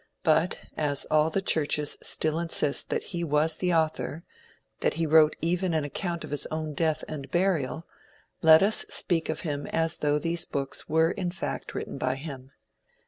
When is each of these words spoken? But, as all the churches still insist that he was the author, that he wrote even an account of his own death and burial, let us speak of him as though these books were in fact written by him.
But, 0.23 0.61
as 0.75 1.05
all 1.11 1.29
the 1.29 1.43
churches 1.43 1.95
still 2.01 2.39
insist 2.39 2.89
that 2.89 3.03
he 3.13 3.23
was 3.23 3.57
the 3.57 3.71
author, 3.71 4.23
that 4.79 4.95
he 4.95 5.05
wrote 5.05 5.35
even 5.41 5.75
an 5.75 5.83
account 5.83 6.23
of 6.23 6.31
his 6.31 6.47
own 6.47 6.73
death 6.73 7.03
and 7.07 7.29
burial, 7.29 7.85
let 8.41 8.63
us 8.63 8.83
speak 8.89 9.29
of 9.29 9.41
him 9.41 9.67
as 9.67 9.97
though 9.97 10.17
these 10.17 10.43
books 10.43 10.89
were 10.89 11.11
in 11.11 11.29
fact 11.29 11.75
written 11.75 11.99
by 11.99 12.15
him. 12.15 12.49